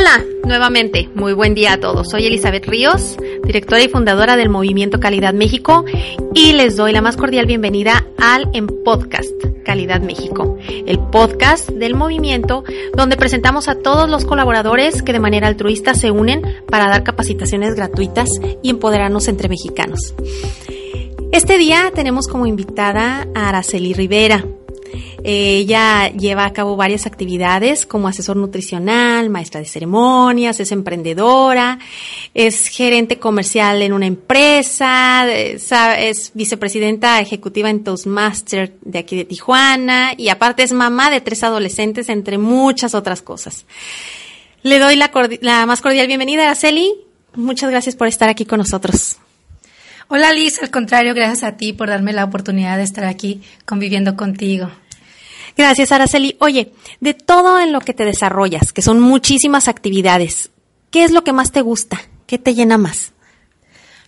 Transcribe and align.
Hola, 0.00 0.24
nuevamente, 0.46 1.10
muy 1.14 1.34
buen 1.34 1.52
día 1.52 1.74
a 1.74 1.76
todos. 1.78 2.08
Soy 2.08 2.24
Elizabeth 2.24 2.64
Ríos, 2.64 3.18
directora 3.44 3.82
y 3.82 3.88
fundadora 3.90 4.34
del 4.38 4.48
Movimiento 4.48 4.98
Calidad 4.98 5.34
México 5.34 5.84
y 6.32 6.54
les 6.54 6.74
doy 6.76 6.92
la 6.92 7.02
más 7.02 7.18
cordial 7.18 7.44
bienvenida 7.44 8.06
al 8.16 8.48
En 8.54 8.66
Podcast 8.66 9.30
Calidad 9.62 10.00
México, 10.00 10.56
el 10.86 10.98
podcast 10.98 11.68
del 11.68 11.96
movimiento 11.96 12.64
donde 12.96 13.18
presentamos 13.18 13.68
a 13.68 13.74
todos 13.74 14.08
los 14.08 14.24
colaboradores 14.24 15.02
que 15.02 15.12
de 15.12 15.20
manera 15.20 15.48
altruista 15.48 15.92
se 15.92 16.10
unen 16.10 16.44
para 16.70 16.88
dar 16.88 17.04
capacitaciones 17.04 17.74
gratuitas 17.74 18.30
y 18.62 18.70
empoderarnos 18.70 19.28
entre 19.28 19.50
mexicanos. 19.50 20.14
Este 21.30 21.58
día 21.58 21.92
tenemos 21.94 22.26
como 22.26 22.46
invitada 22.46 23.28
a 23.34 23.50
Araceli 23.50 23.92
Rivera. 23.92 24.46
Ella 25.22 26.08
lleva 26.12 26.44
a 26.44 26.52
cabo 26.52 26.76
varias 26.76 27.06
actividades 27.06 27.84
como 27.84 28.08
asesor 28.08 28.36
nutricional, 28.36 29.28
maestra 29.30 29.60
de 29.60 29.66
ceremonias, 29.66 30.60
es 30.60 30.72
emprendedora, 30.72 31.78
es 32.34 32.68
gerente 32.68 33.18
comercial 33.18 33.82
en 33.82 33.92
una 33.92 34.06
empresa, 34.06 35.30
es 35.30 36.32
vicepresidenta 36.34 37.20
ejecutiva 37.20 37.68
en 37.70 37.84
Toastmaster 37.84 38.74
de 38.80 38.98
aquí 38.98 39.16
de 39.16 39.24
Tijuana 39.24 40.14
y 40.16 40.28
aparte 40.28 40.62
es 40.62 40.72
mamá 40.72 41.10
de 41.10 41.20
tres 41.20 41.42
adolescentes, 41.44 42.08
entre 42.08 42.38
muchas 42.38 42.94
otras 42.94 43.22
cosas. 43.22 43.66
Le 44.62 44.78
doy 44.78 44.96
la, 44.96 45.10
la 45.40 45.66
más 45.66 45.80
cordial 45.80 46.06
bienvenida, 46.06 46.44
Araceli. 46.44 46.92
Muchas 47.34 47.70
gracias 47.70 47.96
por 47.96 48.08
estar 48.08 48.28
aquí 48.28 48.44
con 48.44 48.58
nosotros. 48.58 49.18
Hola 50.08 50.32
Liz, 50.32 50.60
al 50.60 50.70
contrario, 50.70 51.14
gracias 51.14 51.44
a 51.44 51.56
ti 51.56 51.72
por 51.72 51.88
darme 51.88 52.12
la 52.12 52.24
oportunidad 52.24 52.76
de 52.76 52.82
estar 52.82 53.04
aquí 53.04 53.42
conviviendo 53.64 54.16
contigo. 54.16 54.68
Gracias, 55.60 55.92
Araceli. 55.92 56.36
Oye, 56.38 56.72
de 57.00 57.12
todo 57.12 57.60
en 57.60 57.70
lo 57.70 57.80
que 57.80 57.92
te 57.92 58.06
desarrollas, 58.06 58.72
que 58.72 58.80
son 58.80 58.98
muchísimas 58.98 59.68
actividades, 59.68 60.52
¿qué 60.90 61.04
es 61.04 61.10
lo 61.10 61.22
que 61.22 61.34
más 61.34 61.52
te 61.52 61.60
gusta? 61.60 62.00
¿Qué 62.26 62.38
te 62.38 62.54
llena 62.54 62.78
más? 62.78 63.12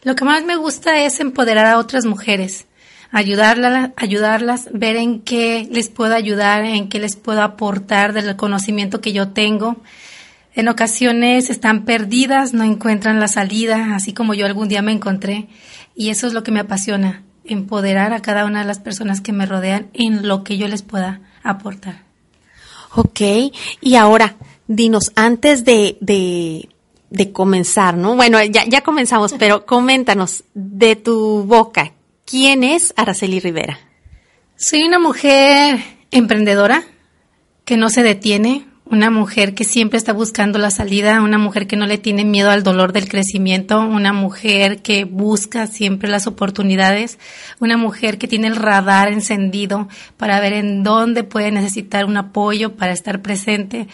Lo 0.03 0.14
que 0.14 0.25
más 0.25 0.45
me 0.45 0.56
gusta 0.56 1.03
es 1.05 1.20
empoderar 1.20 1.67
a 1.67 1.77
otras 1.77 2.06
mujeres, 2.06 2.64
ayudarlas, 3.11 3.91
ayudarlas, 3.97 4.70
ver 4.73 4.97
en 4.97 5.20
qué 5.20 5.69
les 5.70 5.91
puedo 5.91 6.14
ayudar, 6.14 6.64
en 6.64 6.89
qué 6.89 6.98
les 6.98 7.17
puedo 7.17 7.42
aportar 7.42 8.14
del 8.14 8.34
conocimiento 8.34 9.03
que 9.03 9.12
yo 9.12 9.28
tengo. 9.28 9.77
En 10.55 10.69
ocasiones 10.69 11.50
están 11.50 11.84
perdidas, 11.84 12.55
no 12.55 12.64
encuentran 12.64 13.20
la 13.20 13.28
salida, 13.28 13.95
así 13.95 14.14
como 14.14 14.33
yo 14.33 14.47
algún 14.47 14.69
día 14.69 14.80
me 14.80 14.92
encontré, 14.92 15.48
y 15.95 16.08
eso 16.08 16.27
es 16.27 16.33
lo 16.33 16.45
que 16.45 16.50
me 16.50 16.61
apasiona, 16.61 17.25
empoderar 17.45 18.14
a 18.14 18.23
cada 18.23 18.47
una 18.47 18.61
de 18.61 18.67
las 18.67 18.78
personas 18.78 19.20
que 19.20 19.34
me 19.34 19.45
rodean 19.45 19.89
en 19.92 20.27
lo 20.27 20.45
que 20.45 20.56
yo 20.56 20.67
les 20.67 20.80
pueda 20.80 21.20
aportar. 21.43 22.03
Ok, 22.95 23.21
y 23.81 23.95
ahora, 23.97 24.37
dinos, 24.67 25.12
antes 25.15 25.65
de, 25.65 25.97
de, 26.01 26.69
de 27.11 27.33
comenzar, 27.33 27.97
¿no? 27.97 28.17
Bueno, 28.17 28.43
ya, 28.43 28.65
ya 28.67 28.83
comenzamos, 28.83 29.35
pero 29.39 29.65
coméntanos 29.65 30.45
de 30.55 30.97
tu 30.97 31.45
boca, 31.45 31.93
¿quién 32.27 32.65
es 32.65 32.93
Araceli 32.97 33.41
Rivera? 33.41 33.79
Soy 34.57 34.83
una 34.85 34.98
mujer 34.98 35.83
emprendedora 36.11 36.85
que 37.65 37.77
no 37.77 37.89
se 37.89 38.03
detiene, 38.03 38.67
una 38.84 39.11
mujer 39.11 39.55
que 39.55 39.64
siempre 39.64 39.97
está 39.97 40.12
buscando 40.12 40.58
la 40.58 40.70
salida, 40.70 41.22
una 41.22 41.38
mujer 41.38 41.66
que 41.66 41.77
no 41.77 41.86
le 41.86 41.98
tiene 41.98 42.25
miedo 42.25 42.50
al 42.50 42.62
dolor 42.62 42.92
del 42.92 43.08
crecimiento, 43.08 43.80
una 43.80 44.12
mujer 44.12 44.83
que 44.83 45.05
busca 45.05 45.66
siempre 45.66 46.11
las 46.11 46.27
oportunidades, 46.27 47.19
una 47.61 47.77
mujer 47.77 48.19
que 48.19 48.28
tiene 48.28 48.48
el 48.48 48.56
radar 48.56 49.11
encendido 49.11 49.89
para 50.16 50.41
ver 50.41 50.52
en 50.52 50.83
dónde 50.83 51.24
puede 51.24 51.50
necesitar 51.52 52.05
un 52.05 52.16
apoyo 52.16 52.77
para 52.77 52.92
estar 52.92 53.22
presente, 53.22 53.86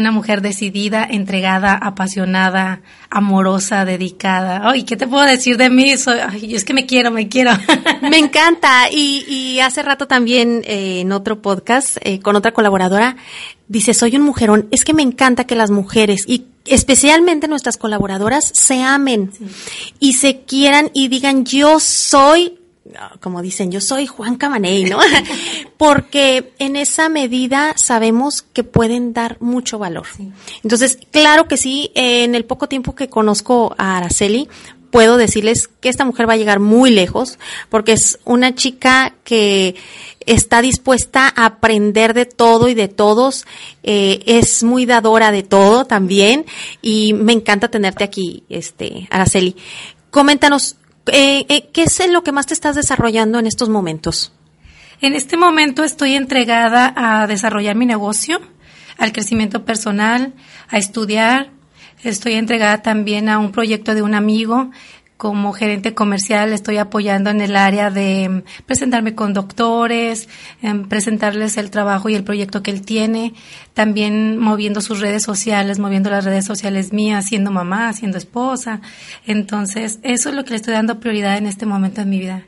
una 0.00 0.12
mujer 0.12 0.40
decidida, 0.42 1.06
entregada, 1.08 1.74
apasionada, 1.74 2.80
amorosa, 3.10 3.84
dedicada. 3.84 4.68
Ay, 4.68 4.84
¿qué 4.84 4.96
te 4.96 5.06
puedo 5.06 5.24
decir 5.24 5.56
de 5.56 5.70
mí? 5.70 5.96
Soy, 5.96 6.18
ay, 6.18 6.54
es 6.54 6.64
que 6.64 6.74
me 6.74 6.86
quiero, 6.86 7.10
me 7.10 7.28
quiero. 7.28 7.52
Me 8.02 8.18
encanta. 8.18 8.90
Y, 8.90 9.24
y 9.28 9.60
hace 9.60 9.82
rato 9.82 10.06
también 10.06 10.62
eh, 10.64 11.00
en 11.00 11.12
otro 11.12 11.42
podcast 11.42 11.96
eh, 12.02 12.20
con 12.20 12.36
otra 12.36 12.52
colaboradora 12.52 13.16
dice, 13.68 13.94
soy 13.94 14.16
un 14.16 14.22
mujerón. 14.22 14.68
Es 14.70 14.84
que 14.84 14.94
me 14.94 15.02
encanta 15.02 15.44
que 15.44 15.56
las 15.56 15.70
mujeres 15.70 16.24
y 16.26 16.46
especialmente 16.64 17.48
nuestras 17.48 17.76
colaboradoras 17.76 18.50
se 18.54 18.82
amen 18.82 19.30
y 20.00 20.14
se 20.14 20.40
quieran 20.40 20.90
y 20.92 21.08
digan, 21.08 21.44
yo 21.44 21.80
soy 21.80 22.58
como 23.20 23.42
dicen, 23.42 23.70
yo 23.70 23.80
soy 23.80 24.06
Juan 24.06 24.36
Camaney, 24.36 24.84
¿no? 24.84 24.98
Porque 25.76 26.52
en 26.58 26.76
esa 26.76 27.08
medida 27.08 27.74
sabemos 27.76 28.42
que 28.42 28.64
pueden 28.64 29.12
dar 29.12 29.36
mucho 29.40 29.78
valor. 29.78 30.06
Entonces, 30.62 30.98
claro 31.10 31.48
que 31.48 31.56
sí, 31.56 31.90
en 31.94 32.34
el 32.34 32.44
poco 32.44 32.68
tiempo 32.68 32.94
que 32.94 33.08
conozco 33.08 33.74
a 33.78 33.98
Araceli, 33.98 34.48
puedo 34.90 35.16
decirles 35.16 35.68
que 35.80 35.88
esta 35.88 36.04
mujer 36.04 36.28
va 36.28 36.34
a 36.34 36.38
llegar 36.38 36.60
muy 36.60 36.90
lejos, 36.90 37.38
porque 37.68 37.92
es 37.92 38.18
una 38.24 38.54
chica 38.54 39.14
que 39.24 39.74
está 40.24 40.62
dispuesta 40.62 41.32
a 41.36 41.46
aprender 41.46 42.14
de 42.14 42.24
todo 42.24 42.68
y 42.68 42.74
de 42.74 42.88
todos, 42.88 43.44
eh, 43.82 44.22
es 44.26 44.62
muy 44.62 44.86
dadora 44.86 45.32
de 45.32 45.42
todo 45.42 45.84
también, 45.84 46.46
y 46.82 47.12
me 47.12 47.32
encanta 47.32 47.68
tenerte 47.68 48.04
aquí, 48.04 48.44
este, 48.48 49.06
Araceli. 49.10 49.56
Coméntanos, 50.10 50.76
eh, 51.12 51.46
eh, 51.48 51.68
¿qué 51.72 51.84
es 51.84 52.10
lo 52.10 52.22
que 52.22 52.32
más 52.32 52.46
te 52.46 52.54
estás 52.54 52.76
desarrollando 52.76 53.38
en 53.38 53.46
estos 53.46 53.68
momentos? 53.68 54.32
En 55.00 55.14
este 55.14 55.36
momento 55.36 55.84
estoy 55.84 56.14
entregada 56.14 56.92
a 56.96 57.26
desarrollar 57.26 57.76
mi 57.76 57.84
negocio, 57.84 58.40
al 58.98 59.12
crecimiento 59.12 59.64
personal, 59.64 60.32
a 60.68 60.78
estudiar. 60.78 61.50
Estoy 62.02 62.34
entregada 62.34 62.82
también 62.82 63.28
a 63.28 63.38
un 63.38 63.52
proyecto 63.52 63.94
de 63.94 64.02
un 64.02 64.14
amigo 64.14 64.70
como 65.16 65.52
gerente 65.52 65.94
comercial 65.94 66.52
estoy 66.52 66.76
apoyando 66.76 67.30
en 67.30 67.40
el 67.40 67.56
área 67.56 67.90
de 67.90 68.28
mm, 68.28 68.64
presentarme 68.66 69.14
con 69.14 69.32
doctores, 69.32 70.28
presentarles 70.88 71.56
el 71.56 71.70
trabajo 71.70 72.08
y 72.08 72.14
el 72.14 72.24
proyecto 72.24 72.62
que 72.62 72.70
él 72.70 72.82
tiene, 72.82 73.34
también 73.74 74.38
moviendo 74.38 74.80
sus 74.80 75.00
redes 75.00 75.22
sociales, 75.22 75.78
moviendo 75.78 76.10
las 76.10 76.24
redes 76.24 76.44
sociales 76.44 76.92
mías, 76.92 77.26
siendo 77.26 77.50
mamá, 77.50 77.92
siendo 77.92 78.18
esposa. 78.18 78.80
Entonces, 79.26 80.00
eso 80.02 80.28
es 80.28 80.34
lo 80.34 80.44
que 80.44 80.50
le 80.50 80.56
estoy 80.56 80.74
dando 80.74 81.00
prioridad 81.00 81.38
en 81.38 81.46
este 81.46 81.66
momento 81.66 82.00
de 82.02 82.06
mi 82.06 82.18
vida. 82.18 82.44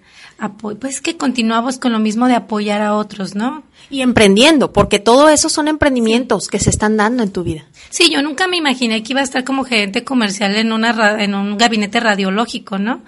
pues 0.80 1.00
que 1.00 1.16
continuamos 1.16 1.78
con 1.78 1.92
lo 1.92 1.98
mismo 1.98 2.28
de 2.28 2.34
apoyar 2.34 2.82
a 2.82 2.94
otros, 2.94 3.34
¿no? 3.34 3.64
Y 3.90 4.02
emprendiendo, 4.02 4.72
porque 4.72 4.98
todo 4.98 5.28
eso 5.28 5.48
son 5.48 5.68
emprendimientos 5.68 6.48
que 6.48 6.58
se 6.58 6.70
están 6.70 6.96
dando 6.96 7.22
en 7.22 7.32
tu 7.32 7.42
vida. 7.42 7.64
Sí, 7.90 8.10
yo 8.10 8.22
nunca 8.22 8.46
me 8.46 8.58
imaginé 8.58 9.02
que 9.02 9.14
iba 9.14 9.20
a 9.20 9.24
estar 9.24 9.44
como 9.44 9.64
gerente 9.64 10.04
comercial 10.04 10.54
en, 10.56 10.72
una, 10.72 11.22
en 11.22 11.34
un 11.34 11.56
gabinete 11.56 12.00
radiológico, 12.00 12.78
¿no? 12.78 13.02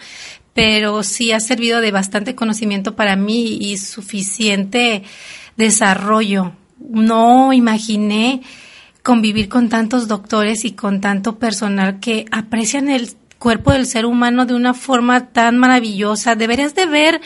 Pero 0.55 1.03
sí 1.03 1.33
ha 1.33 1.41
servido 1.41 1.81
de 1.81 1.91
bastante 1.91 2.35
conocimiento 2.35 2.97
para 2.97 3.15
mí 3.17 3.59
y 3.61 3.77
suficiente 3.77 5.03
desarrollo. 5.57 6.53
No 6.79 7.53
imaginé 7.53 8.41
convivir 9.03 9.49
con 9.49 9.69
tantos 9.69 10.09
doctores 10.09 10.65
y 10.65 10.73
con 10.73 11.01
tanto 11.01 11.39
personal 11.39 12.01
que 12.01 12.25
aprecian 12.31 12.89
el 12.89 13.11
cuerpo 13.39 13.73
del 13.73 13.87
ser 13.87 14.07
humano 14.07 14.47
de 14.47 14.55
una 14.55 14.75
forma 14.75 15.29
tan 15.29 15.59
maravillosa. 15.59 16.37
Deberías 16.37 16.75
de 16.75 16.87
ver 16.87 17.21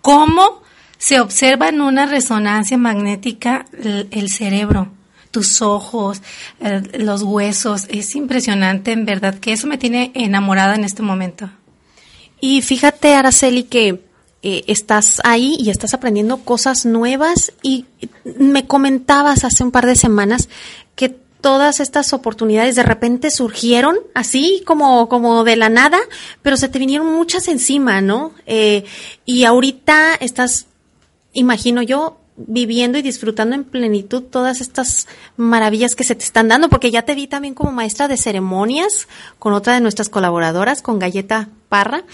cómo 0.00 0.62
se 0.98 1.20
observa 1.20 1.68
en 1.68 1.80
una 1.80 2.06
resonancia 2.06 2.76
magnética 2.76 3.64
el, 3.82 4.30
cerebro, 4.30 4.88
tus 5.30 5.62
ojos, 5.62 6.20
los 6.92 7.22
huesos. 7.22 7.86
Es 7.88 8.14
impresionante, 8.16 8.92
en 8.92 9.04
verdad, 9.04 9.38
que 9.38 9.52
eso 9.52 9.66
me 9.68 9.78
tiene 9.78 10.10
enamorada 10.14 10.74
en 10.74 10.84
este 10.84 11.02
momento. 11.02 11.50
Y 12.40 12.62
fíjate, 12.62 13.14
Araceli, 13.14 13.64
que 13.64 14.02
eh, 14.42 14.64
estás 14.66 15.20
ahí 15.24 15.56
y 15.58 15.70
estás 15.70 15.94
aprendiendo 15.94 16.38
cosas 16.38 16.84
nuevas 16.84 17.52
y 17.62 17.86
me 18.24 18.66
comentabas 18.66 19.44
hace 19.44 19.64
un 19.64 19.70
par 19.70 19.86
de 19.86 19.96
semanas 19.96 20.48
que 20.94 21.08
todas 21.40 21.80
estas 21.80 22.12
oportunidades 22.12 22.76
de 22.76 22.82
repente 22.82 23.30
surgieron 23.30 23.96
así 24.14 24.62
como, 24.64 25.08
como 25.08 25.44
de 25.44 25.56
la 25.56 25.68
nada, 25.68 25.98
pero 26.42 26.56
se 26.56 26.68
te 26.68 26.78
vinieron 26.78 27.12
muchas 27.12 27.48
encima, 27.48 28.00
¿no? 28.00 28.32
Eh, 28.46 28.84
y 29.24 29.44
ahorita 29.44 30.14
estás 30.14 30.66
imagino 31.32 31.82
yo, 31.82 32.18
viviendo 32.36 32.98
y 32.98 33.02
disfrutando 33.02 33.56
en 33.56 33.64
plenitud 33.64 34.22
todas 34.22 34.60
estas 34.60 35.08
maravillas 35.36 35.96
que 35.96 36.04
se 36.04 36.14
te 36.14 36.24
están 36.24 36.48
dando, 36.48 36.68
porque 36.68 36.90
ya 36.90 37.02
te 37.02 37.14
vi 37.14 37.26
también 37.26 37.54
como 37.54 37.72
maestra 37.72 38.06
de 38.06 38.16
ceremonias 38.16 39.08
con 39.38 39.52
otra 39.52 39.74
de 39.74 39.80
nuestras 39.80 40.08
colaboradoras, 40.08 40.80
con 40.80 40.98
Galleta 40.98 41.48
Parra. 41.68 42.04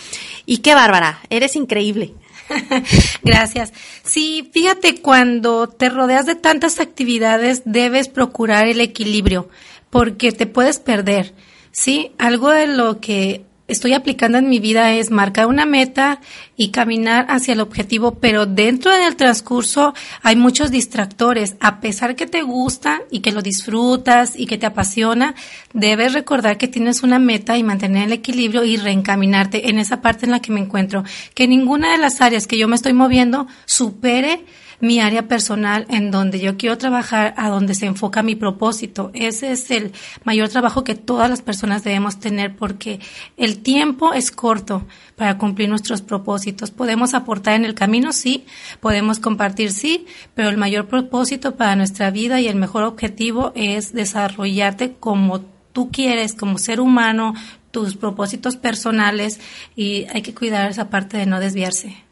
Y 0.46 0.58
qué 0.58 0.74
bárbara, 0.74 1.20
eres 1.28 1.56
increíble. 1.56 2.14
Gracias. 3.22 3.72
Sí, 4.02 4.50
fíjate, 4.52 5.00
cuando 5.00 5.68
te 5.68 5.88
rodeas 5.88 6.26
de 6.26 6.34
tantas 6.34 6.80
actividades, 6.80 7.62
debes 7.64 8.08
procurar 8.08 8.66
el 8.66 8.80
equilibrio, 8.80 9.48
porque 9.90 10.32
te 10.32 10.46
puedes 10.46 10.78
perder. 10.78 11.34
Sí, 11.70 12.12
algo 12.18 12.50
de 12.50 12.66
lo 12.66 13.00
que 13.00 13.44
estoy 13.66 13.94
aplicando 13.94 14.38
en 14.38 14.48
mi 14.48 14.58
vida 14.58 14.92
es 14.92 15.10
marcar 15.10 15.46
una 15.46 15.64
meta 15.64 16.20
y 16.56 16.68
caminar 16.70 17.26
hacia 17.28 17.54
el 17.54 17.60
objetivo, 17.60 18.16
pero 18.16 18.46
dentro 18.46 18.92
del 18.92 19.16
transcurso 19.16 19.94
hay 20.22 20.36
muchos 20.36 20.70
distractores. 20.70 21.56
A 21.60 21.80
pesar 21.80 22.14
que 22.14 22.26
te 22.26 22.42
gusta 22.42 23.02
y 23.10 23.20
que 23.20 23.32
lo 23.32 23.42
disfrutas 23.42 24.38
y 24.38 24.46
que 24.46 24.58
te 24.58 24.66
apasiona, 24.66 25.34
debes 25.72 26.12
recordar 26.12 26.58
que 26.58 26.68
tienes 26.68 27.02
una 27.02 27.18
meta 27.18 27.56
y 27.56 27.62
mantener 27.62 28.04
el 28.04 28.12
equilibrio 28.12 28.64
y 28.64 28.76
reencaminarte 28.76 29.70
en 29.70 29.78
esa 29.78 30.02
parte 30.02 30.26
en 30.26 30.32
la 30.32 30.40
que 30.40 30.52
me 30.52 30.60
encuentro. 30.60 31.04
Que 31.34 31.48
ninguna 31.48 31.92
de 31.92 31.98
las 31.98 32.20
áreas 32.20 32.46
que 32.46 32.58
yo 32.58 32.68
me 32.68 32.76
estoy 32.76 32.92
moviendo 32.92 33.46
supere 33.64 34.44
mi 34.80 35.00
área 35.00 35.28
personal 35.28 35.86
en 35.88 36.10
donde 36.10 36.40
yo 36.40 36.56
quiero 36.56 36.78
trabajar, 36.78 37.34
a 37.36 37.48
donde 37.48 37.74
se 37.74 37.86
enfoca 37.86 38.22
mi 38.22 38.34
propósito. 38.34 39.10
Ese 39.14 39.52
es 39.52 39.70
el 39.70 39.92
mayor 40.24 40.48
trabajo 40.48 40.84
que 40.84 40.94
todas 40.94 41.30
las 41.30 41.42
personas 41.42 41.84
debemos 41.84 42.20
tener 42.20 42.56
porque 42.56 43.00
el 43.36 43.58
tiempo 43.58 44.12
es 44.12 44.30
corto 44.30 44.86
para 45.16 45.38
cumplir 45.38 45.68
nuestros 45.68 46.02
propósitos. 46.02 46.70
Podemos 46.70 47.14
aportar 47.14 47.54
en 47.54 47.64
el 47.64 47.74
camino, 47.74 48.12
sí, 48.12 48.44
podemos 48.80 49.18
compartir, 49.18 49.72
sí, 49.72 50.06
pero 50.34 50.48
el 50.48 50.56
mayor 50.56 50.86
propósito 50.86 51.56
para 51.56 51.76
nuestra 51.76 52.10
vida 52.10 52.40
y 52.40 52.48
el 52.48 52.56
mejor 52.56 52.84
objetivo 52.84 53.52
es 53.54 53.92
desarrollarte 53.92 54.94
como 54.98 55.40
tú 55.72 55.90
quieres, 55.90 56.34
como 56.34 56.58
ser 56.58 56.80
humano, 56.80 57.34
tus 57.70 57.96
propósitos 57.96 58.56
personales 58.56 59.40
y 59.74 60.06
hay 60.12 60.22
que 60.22 60.34
cuidar 60.34 60.70
esa 60.70 60.88
parte 60.88 61.16
de 61.16 61.26
no 61.26 61.40
desviarse. 61.40 62.03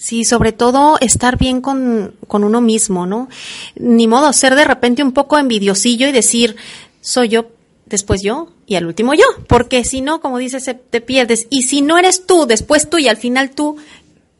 Sí, 0.00 0.24
sobre 0.24 0.52
todo 0.52 0.96
estar 1.02 1.36
bien 1.36 1.60
con, 1.60 2.14
con 2.26 2.42
uno 2.42 2.62
mismo, 2.62 3.04
¿no? 3.04 3.28
Ni 3.74 4.08
modo 4.08 4.32
ser 4.32 4.54
de 4.54 4.64
repente 4.64 5.02
un 5.02 5.12
poco 5.12 5.36
envidiosillo 5.36 6.08
y 6.08 6.12
decir, 6.12 6.56
soy 7.02 7.28
yo, 7.28 7.48
después 7.84 8.22
yo 8.22 8.48
y 8.66 8.76
al 8.76 8.86
último 8.86 9.12
yo, 9.12 9.26
porque 9.46 9.84
si 9.84 10.00
no, 10.00 10.22
como 10.22 10.38
dices, 10.38 10.74
te 10.88 11.00
pierdes. 11.02 11.48
Y 11.50 11.64
si 11.64 11.82
no 11.82 11.98
eres 11.98 12.26
tú, 12.26 12.46
después 12.46 12.88
tú 12.88 12.96
y 12.96 13.08
al 13.08 13.18
final 13.18 13.50
tú, 13.50 13.76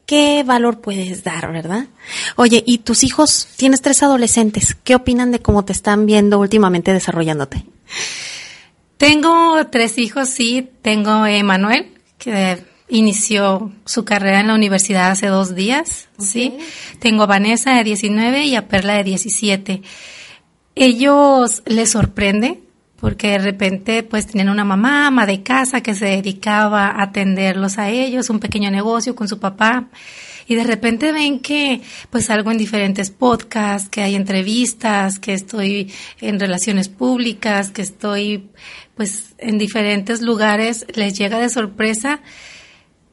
¿qué 0.07 0.41
valor 0.43 0.81
puedes 0.81 1.23
dar, 1.23 1.51
verdad? 1.51 1.85
Oye, 2.37 2.63
¿y 2.65 2.79
tus 2.79 3.03
hijos? 3.03 3.47
Tienes 3.55 3.83
tres 3.83 4.01
adolescentes. 4.01 4.75
¿Qué 4.83 4.95
opinan 4.95 5.31
de 5.31 5.43
cómo 5.43 5.63
te 5.63 5.73
están 5.73 6.07
viendo 6.07 6.39
últimamente 6.39 6.91
desarrollándote? 6.91 7.65
Tengo 8.97 9.67
tres 9.71 9.99
hijos, 9.99 10.27
sí. 10.27 10.67
Tengo 10.81 11.27
Emanuel, 11.27 11.91
que 12.17 12.63
inició 12.91 13.71
su 13.85 14.03
carrera 14.03 14.41
en 14.41 14.47
la 14.47 14.53
universidad 14.53 15.11
hace 15.11 15.27
dos 15.27 15.55
días, 15.55 16.09
¿sí? 16.19 16.57
Tengo 16.99 17.23
a 17.23 17.27
Vanessa 17.27 17.73
de 17.73 17.85
19 17.85 18.45
y 18.45 18.55
a 18.55 18.67
Perla 18.67 18.95
de 18.95 19.05
17. 19.05 19.81
Ellos 20.75 21.63
les 21.65 21.89
sorprende 21.89 22.59
porque 22.99 23.29
de 23.29 23.37
repente 23.39 24.03
pues 24.03 24.27
tenían 24.27 24.49
una 24.49 24.65
mamá, 24.65 25.07
ama 25.07 25.25
de 25.25 25.41
casa 25.41 25.81
que 25.81 25.95
se 25.95 26.05
dedicaba 26.05 26.87
a 26.87 27.03
atenderlos 27.03 27.77
a 27.77 27.89
ellos, 27.89 28.29
un 28.29 28.39
pequeño 28.39 28.69
negocio 28.69 29.15
con 29.15 29.27
su 29.27 29.39
papá 29.39 29.87
y 30.47 30.55
de 30.55 30.63
repente 30.65 31.13
ven 31.13 31.39
que 31.39 31.81
pues 32.09 32.25
salgo 32.25 32.51
en 32.51 32.57
diferentes 32.57 33.09
podcasts, 33.09 33.87
que 33.89 34.01
hay 34.01 34.15
entrevistas, 34.15 35.17
que 35.17 35.33
estoy 35.33 35.93
en 36.19 36.41
relaciones 36.41 36.89
públicas, 36.89 37.71
que 37.71 37.83
estoy 37.83 38.49
pues 38.95 39.33
en 39.37 39.57
diferentes 39.57 40.21
lugares, 40.21 40.85
les 40.93 41.17
llega 41.17 41.39
de 41.39 41.49
sorpresa 41.49 42.19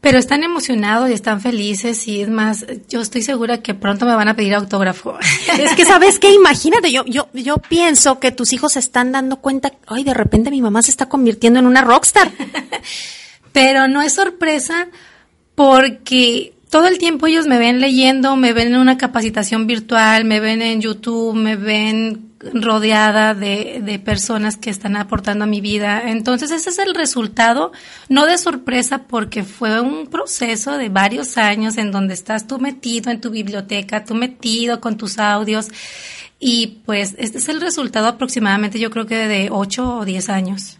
pero 0.00 0.18
están 0.18 0.44
emocionados 0.44 1.10
y 1.10 1.12
están 1.12 1.40
felices 1.40 2.06
y 2.06 2.22
es 2.22 2.28
más, 2.28 2.64
yo 2.88 3.00
estoy 3.00 3.22
segura 3.22 3.62
que 3.62 3.74
pronto 3.74 4.06
me 4.06 4.14
van 4.14 4.28
a 4.28 4.36
pedir 4.36 4.54
autógrafo. 4.54 5.18
Es 5.58 5.74
que 5.74 5.84
sabes 5.84 6.18
qué, 6.18 6.32
imagínate, 6.32 6.92
yo, 6.92 7.04
yo, 7.06 7.28
yo 7.32 7.56
pienso 7.56 8.20
que 8.20 8.30
tus 8.30 8.52
hijos 8.52 8.74
se 8.74 8.78
están 8.78 9.10
dando 9.10 9.36
cuenta, 9.36 9.72
ay, 9.86 10.04
de 10.04 10.14
repente 10.14 10.50
mi 10.50 10.62
mamá 10.62 10.82
se 10.82 10.90
está 10.90 11.08
convirtiendo 11.08 11.58
en 11.58 11.66
una 11.66 11.82
rockstar. 11.82 12.30
Pero 13.52 13.88
no 13.88 14.02
es 14.02 14.12
sorpresa 14.12 14.88
porque 15.54 16.52
todo 16.70 16.86
el 16.86 16.98
tiempo 16.98 17.26
ellos 17.26 17.46
me 17.46 17.58
ven 17.58 17.80
leyendo, 17.80 18.36
me 18.36 18.52
ven 18.52 18.68
en 18.68 18.78
una 18.78 18.98
capacitación 18.98 19.66
virtual, 19.66 20.24
me 20.24 20.38
ven 20.38 20.62
en 20.62 20.80
YouTube, 20.80 21.34
me 21.34 21.56
ven 21.56 22.27
rodeada 22.40 23.34
de, 23.34 23.80
de, 23.84 23.98
personas 23.98 24.56
que 24.56 24.70
están 24.70 24.96
aportando 24.96 25.44
a 25.44 25.46
mi 25.48 25.60
vida. 25.60 26.02
Entonces 26.08 26.50
ese 26.50 26.70
es 26.70 26.78
el 26.78 26.94
resultado, 26.94 27.72
no 28.08 28.26
de 28.26 28.38
sorpresa 28.38 29.04
porque 29.08 29.42
fue 29.42 29.80
un 29.80 30.06
proceso 30.06 30.78
de 30.78 30.88
varios 30.88 31.36
años 31.36 31.78
en 31.78 31.90
donde 31.90 32.14
estás 32.14 32.46
tú 32.46 32.58
metido 32.58 33.10
en 33.10 33.20
tu 33.20 33.30
biblioteca, 33.30 34.04
tú 34.04 34.14
metido 34.14 34.80
con 34.80 34.96
tus 34.96 35.18
audios 35.18 35.68
y 36.38 36.78
pues 36.86 37.14
este 37.18 37.38
es 37.38 37.48
el 37.48 37.60
resultado 37.60 38.06
aproximadamente 38.06 38.78
yo 38.78 38.90
creo 38.90 39.06
que 39.06 39.16
de 39.16 39.48
8 39.50 39.98
o 39.98 40.04
10 40.04 40.28
años. 40.28 40.78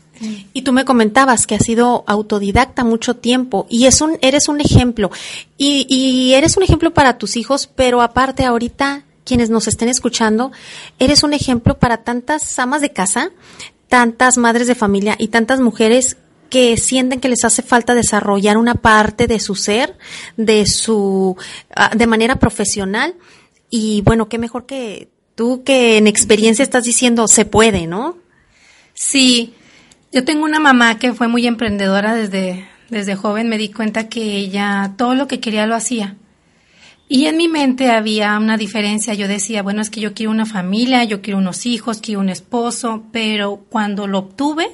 Y 0.52 0.62
tú 0.62 0.72
me 0.72 0.84
comentabas 0.84 1.46
que 1.46 1.54
has 1.54 1.64
sido 1.64 2.02
autodidacta 2.08 2.82
mucho 2.82 3.14
tiempo 3.14 3.68
y 3.70 3.86
es 3.86 4.00
un, 4.00 4.18
eres 4.20 4.48
un 4.48 4.60
ejemplo. 4.60 5.12
Y, 5.56 5.86
y 5.88 6.34
eres 6.34 6.56
un 6.56 6.64
ejemplo 6.64 6.92
para 6.92 7.18
tus 7.18 7.36
hijos, 7.36 7.68
pero 7.68 8.02
aparte 8.02 8.44
ahorita 8.44 9.04
quienes 9.28 9.50
nos 9.50 9.68
estén 9.68 9.90
escuchando, 9.90 10.50
eres 10.98 11.22
un 11.22 11.34
ejemplo 11.34 11.78
para 11.78 11.98
tantas 11.98 12.58
amas 12.58 12.80
de 12.80 12.92
casa, 12.92 13.30
tantas 13.88 14.38
madres 14.38 14.66
de 14.66 14.74
familia 14.74 15.16
y 15.18 15.28
tantas 15.28 15.60
mujeres 15.60 16.16
que 16.48 16.78
sienten 16.78 17.20
que 17.20 17.28
les 17.28 17.44
hace 17.44 17.60
falta 17.62 17.94
desarrollar 17.94 18.56
una 18.56 18.74
parte 18.74 19.26
de 19.26 19.38
su 19.38 19.54
ser, 19.54 19.98
de 20.38 20.64
su, 20.66 21.36
ah, 21.76 21.90
de 21.94 22.06
manera 22.06 22.36
profesional. 22.36 23.14
Y 23.68 24.00
bueno, 24.00 24.30
qué 24.30 24.38
mejor 24.38 24.64
que 24.64 25.10
tú 25.34 25.62
que 25.62 25.98
en 25.98 26.06
experiencia 26.06 26.62
estás 26.62 26.84
diciendo 26.84 27.28
se 27.28 27.44
puede, 27.44 27.86
¿no? 27.86 28.16
Sí, 28.94 29.52
yo 30.10 30.24
tengo 30.24 30.44
una 30.44 30.58
mamá 30.58 30.98
que 30.98 31.12
fue 31.12 31.28
muy 31.28 31.46
emprendedora 31.46 32.14
desde, 32.14 32.66
desde 32.88 33.14
joven, 33.14 33.50
me 33.50 33.58
di 33.58 33.68
cuenta 33.68 34.08
que 34.08 34.38
ella 34.38 34.94
todo 34.96 35.14
lo 35.14 35.28
que 35.28 35.38
quería 35.38 35.66
lo 35.66 35.74
hacía. 35.74 36.16
Y 37.10 37.24
en 37.24 37.38
mi 37.38 37.48
mente 37.48 37.90
había 37.90 38.36
una 38.36 38.58
diferencia. 38.58 39.14
Yo 39.14 39.28
decía, 39.28 39.62
bueno, 39.62 39.80
es 39.80 39.88
que 39.88 40.00
yo 40.00 40.12
quiero 40.12 40.30
una 40.30 40.44
familia, 40.44 41.04
yo 41.04 41.22
quiero 41.22 41.38
unos 41.38 41.64
hijos, 41.64 42.00
quiero 42.02 42.20
un 42.20 42.28
esposo, 42.28 43.04
pero 43.12 43.64
cuando 43.70 44.06
lo 44.06 44.18
obtuve, 44.18 44.68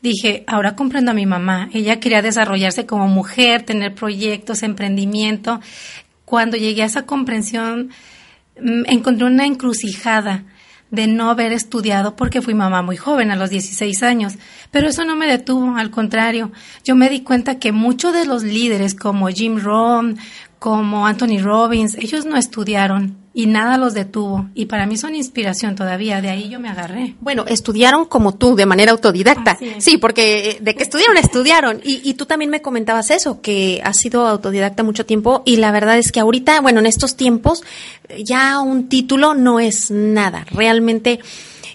dije, 0.00 0.44
ahora 0.46 0.76
comprendo 0.76 1.10
a 1.10 1.14
mi 1.14 1.26
mamá. 1.26 1.68
Ella 1.74 2.00
quería 2.00 2.22
desarrollarse 2.22 2.86
como 2.86 3.06
mujer, 3.08 3.64
tener 3.64 3.94
proyectos, 3.94 4.62
emprendimiento. 4.62 5.60
Cuando 6.24 6.56
llegué 6.56 6.82
a 6.82 6.86
esa 6.86 7.04
comprensión, 7.04 7.90
mm, 8.58 8.84
encontré 8.86 9.26
una 9.26 9.44
encrucijada 9.44 10.44
de 10.90 11.06
no 11.06 11.28
haber 11.28 11.52
estudiado 11.52 12.16
porque 12.16 12.40
fui 12.40 12.54
mamá 12.54 12.80
muy 12.80 12.96
joven, 12.96 13.30
a 13.30 13.36
los 13.36 13.50
16 13.50 14.02
años. 14.02 14.34
Pero 14.70 14.88
eso 14.88 15.04
no 15.04 15.16
me 15.16 15.26
detuvo, 15.26 15.76
al 15.76 15.90
contrario. 15.90 16.52
Yo 16.84 16.94
me 16.94 17.10
di 17.10 17.20
cuenta 17.20 17.58
que 17.58 17.72
muchos 17.72 18.14
de 18.14 18.26
los 18.26 18.42
líderes 18.42 18.94
como 18.94 19.28
Jim 19.28 19.58
Rohn, 19.58 20.18
como 20.64 21.06
Anthony 21.06 21.42
Robbins, 21.42 21.94
ellos 21.96 22.24
no 22.24 22.38
estudiaron 22.38 23.18
y 23.34 23.44
nada 23.44 23.76
los 23.76 23.92
detuvo. 23.92 24.48
Y 24.54 24.64
para 24.64 24.86
mí 24.86 24.96
son 24.96 25.14
inspiración 25.14 25.74
todavía, 25.74 26.22
de 26.22 26.30
ahí 26.30 26.48
yo 26.48 26.58
me 26.58 26.70
agarré. 26.70 27.16
Bueno, 27.20 27.44
estudiaron 27.46 28.06
como 28.06 28.34
tú, 28.34 28.56
de 28.56 28.64
manera 28.64 28.92
autodidacta. 28.92 29.58
Sí, 29.76 29.98
porque 29.98 30.52
eh, 30.52 30.58
de 30.62 30.74
que 30.74 30.82
estudiaron, 30.82 31.18
estudiaron. 31.18 31.82
Y, 31.84 32.00
y 32.02 32.14
tú 32.14 32.24
también 32.24 32.50
me 32.50 32.62
comentabas 32.62 33.10
eso, 33.10 33.42
que 33.42 33.82
has 33.84 33.98
sido 33.98 34.26
autodidacta 34.26 34.82
mucho 34.82 35.04
tiempo 35.04 35.42
y 35.44 35.56
la 35.56 35.70
verdad 35.70 35.98
es 35.98 36.10
que 36.10 36.20
ahorita, 36.20 36.62
bueno, 36.62 36.80
en 36.80 36.86
estos 36.86 37.14
tiempos, 37.14 37.62
ya 38.24 38.58
un 38.60 38.88
título 38.88 39.34
no 39.34 39.60
es 39.60 39.90
nada. 39.90 40.46
Realmente, 40.50 41.20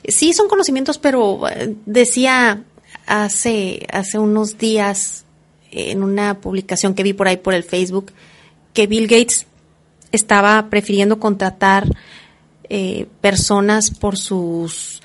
sí 0.07 0.33
son 0.33 0.47
conocimientos, 0.47 0.97
pero 0.97 1.47
eh, 1.47 1.75
decía 1.85 2.63
hace, 3.05 3.85
hace 3.93 4.17
unos 4.17 4.57
días 4.57 5.25
en 5.69 6.01
una 6.01 6.41
publicación 6.41 6.95
que 6.95 7.03
vi 7.03 7.13
por 7.13 7.27
ahí 7.27 7.37
por 7.37 7.53
el 7.53 7.63
Facebook, 7.63 8.13
que 8.79 8.87
Bill 8.87 9.07
Gates 9.07 9.45
estaba 10.13 10.69
prefiriendo 10.69 11.19
contratar 11.19 11.85
eh, 12.69 13.07
personas 13.19 13.91
por 13.91 14.17
sus 14.17 15.01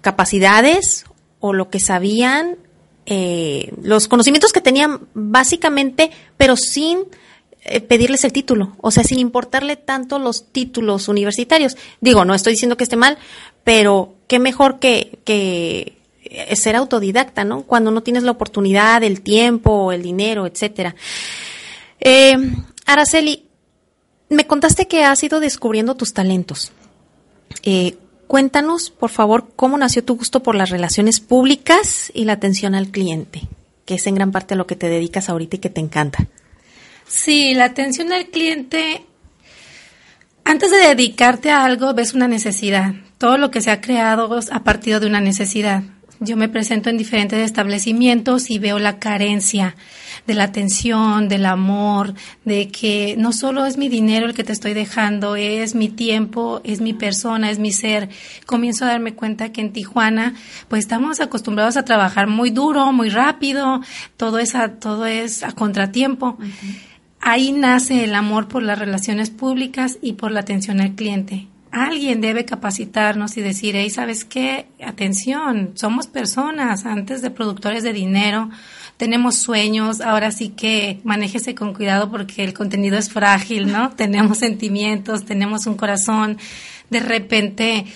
capacidades 0.00 1.04
o 1.40 1.52
lo 1.52 1.68
que 1.68 1.80
sabían, 1.80 2.58
eh, 3.06 3.72
los 3.82 4.06
conocimientos 4.06 4.52
que 4.52 4.60
tenían 4.60 5.00
básicamente, 5.14 6.12
pero 6.36 6.56
sin 6.56 7.00
eh, 7.64 7.80
pedirles 7.80 8.22
el 8.22 8.32
título, 8.32 8.76
o 8.80 8.92
sea, 8.92 9.02
sin 9.02 9.18
importarle 9.18 9.74
tanto 9.74 10.20
los 10.20 10.52
títulos 10.52 11.08
universitarios. 11.08 11.76
Digo, 12.00 12.24
no 12.24 12.34
estoy 12.34 12.52
diciendo 12.52 12.76
que 12.76 12.84
esté 12.84 12.94
mal, 12.94 13.18
pero 13.64 14.14
qué 14.28 14.38
mejor 14.38 14.78
que, 14.78 15.18
que 15.24 15.96
ser 16.54 16.76
autodidacta, 16.76 17.42
¿no? 17.42 17.62
Cuando 17.62 17.90
no 17.90 18.04
tienes 18.04 18.22
la 18.22 18.30
oportunidad, 18.30 19.02
el 19.02 19.22
tiempo, 19.22 19.90
el 19.90 20.02
dinero, 20.02 20.46
etcétera. 20.46 20.94
Eh, 22.00 22.36
Araceli, 22.86 23.44
me 24.28 24.46
contaste 24.46 24.88
que 24.88 25.04
has 25.04 25.22
ido 25.22 25.40
descubriendo 25.40 25.94
tus 25.96 26.14
talentos. 26.14 26.72
Eh, 27.62 27.96
cuéntanos, 28.26 28.90
por 28.90 29.10
favor, 29.10 29.52
cómo 29.56 29.76
nació 29.76 30.04
tu 30.04 30.16
gusto 30.16 30.42
por 30.42 30.54
las 30.54 30.70
relaciones 30.70 31.20
públicas 31.20 32.10
y 32.14 32.24
la 32.24 32.34
atención 32.34 32.74
al 32.74 32.88
cliente, 32.88 33.42
que 33.84 33.94
es 33.94 34.06
en 34.06 34.14
gran 34.14 34.32
parte 34.32 34.54
a 34.54 34.56
lo 34.56 34.66
que 34.66 34.76
te 34.76 34.88
dedicas 34.88 35.28
ahorita 35.28 35.56
y 35.56 35.58
que 35.58 35.70
te 35.70 35.80
encanta. 35.80 36.26
Sí, 37.06 37.54
la 37.54 37.64
atención 37.64 38.12
al 38.12 38.26
cliente, 38.26 39.04
antes 40.44 40.70
de 40.70 40.78
dedicarte 40.78 41.50
a 41.50 41.64
algo, 41.64 41.92
ves 41.92 42.14
una 42.14 42.28
necesidad. 42.28 42.94
Todo 43.18 43.36
lo 43.36 43.50
que 43.50 43.60
se 43.60 43.70
ha 43.70 43.80
creado 43.80 44.38
ha 44.50 44.64
partido 44.64 45.00
de 45.00 45.06
una 45.06 45.20
necesidad 45.20 45.82
Yo 46.22 46.36
me 46.36 46.50
presento 46.50 46.90
en 46.90 46.98
diferentes 46.98 47.38
establecimientos 47.38 48.50
y 48.50 48.58
veo 48.58 48.78
la 48.78 48.98
carencia 48.98 49.74
de 50.26 50.34
la 50.34 50.44
atención, 50.44 51.30
del 51.30 51.46
amor, 51.46 52.12
de 52.44 52.68
que 52.68 53.14
no 53.16 53.32
solo 53.32 53.64
es 53.64 53.78
mi 53.78 53.88
dinero 53.88 54.26
el 54.26 54.34
que 54.34 54.44
te 54.44 54.52
estoy 54.52 54.74
dejando, 54.74 55.34
es 55.34 55.74
mi 55.74 55.88
tiempo, 55.88 56.60
es 56.62 56.82
mi 56.82 56.92
persona, 56.92 57.50
es 57.50 57.58
mi 57.58 57.72
ser. 57.72 58.10
Comienzo 58.44 58.84
a 58.84 58.88
darme 58.88 59.14
cuenta 59.14 59.50
que 59.50 59.62
en 59.62 59.72
Tijuana, 59.72 60.34
pues 60.68 60.80
estamos 60.80 61.20
acostumbrados 61.20 61.78
a 61.78 61.86
trabajar 61.86 62.26
muy 62.26 62.50
duro, 62.50 62.92
muy 62.92 63.08
rápido, 63.08 63.80
todo 64.18 64.38
es 64.38 64.54
a, 64.54 64.74
todo 64.74 65.06
es 65.06 65.42
a 65.42 65.52
contratiempo. 65.52 66.36
Ahí 67.18 67.52
nace 67.52 68.04
el 68.04 68.14
amor 68.14 68.46
por 68.46 68.62
las 68.62 68.78
relaciones 68.78 69.30
públicas 69.30 69.96
y 70.02 70.12
por 70.12 70.32
la 70.32 70.40
atención 70.40 70.82
al 70.82 70.94
cliente 70.94 71.49
alguien 71.70 72.20
debe 72.20 72.44
capacitarnos 72.44 73.36
y 73.36 73.42
decir, 73.42 73.76
hey, 73.76 73.90
¿sabes 73.90 74.24
qué? 74.24 74.66
Atención, 74.84 75.72
somos 75.74 76.06
personas 76.06 76.84
antes 76.86 77.22
de 77.22 77.30
productores 77.30 77.82
de 77.82 77.92
dinero, 77.92 78.50
tenemos 78.96 79.36
sueños, 79.36 80.00
ahora 80.00 80.30
sí 80.30 80.50
que 80.50 81.00
manéjese 81.04 81.54
con 81.54 81.72
cuidado 81.72 82.10
porque 82.10 82.44
el 82.44 82.52
contenido 82.52 82.98
es 82.98 83.10
frágil, 83.10 83.70
¿no? 83.70 83.90
tenemos 83.96 84.38
sentimientos, 84.38 85.24
tenemos 85.24 85.66
un 85.66 85.76
corazón, 85.76 86.38
de 86.90 87.00
repente 87.00 87.86